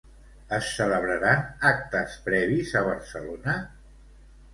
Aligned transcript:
Es 0.55 0.69
celebraran 0.77 1.43
actes 1.71 2.15
previs 2.29 2.73
a 2.79 2.81
Barcelona? 2.87 3.55